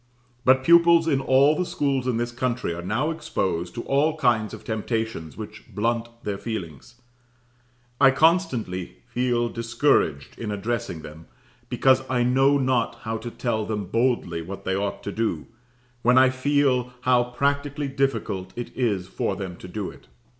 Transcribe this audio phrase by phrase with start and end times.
[0.43, 4.51] But pupils in all the schools in this country are now exposed to all kinds
[4.51, 6.95] of temptations which blunt their feelings.
[7.99, 11.27] I constantly feel discouraged in addressing them
[11.69, 15.45] because I know not how to tell them boldly what they ought to do,
[16.01, 20.07] when I feel how practically difficult it is for them to do it.